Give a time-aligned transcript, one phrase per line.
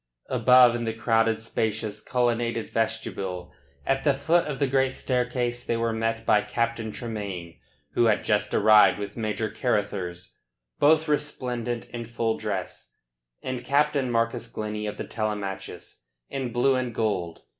[0.31, 3.53] Above in the crowded, spacious, colonnaded vestibule
[3.85, 7.59] at the foot of the great staircase they were met by Captain Tremayne,
[7.91, 10.33] who had just arrived with Major Carruthers,
[10.79, 12.95] both resplendent in full dress,
[13.43, 17.43] and Captain Marcus Glennie of the Telemachus in blue and gold.